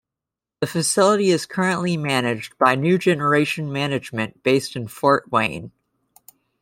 The 0.61 0.65
facility 0.65 1.29
is 1.29 1.45
currently 1.45 1.95
managed 1.95 2.57
by 2.57 2.73
New 2.73 2.97
Generation 2.97 3.71
Management 3.71 4.41
based 4.41 4.75
in 4.75 4.87
Fort 4.87 5.31
Wayne. 5.31 5.71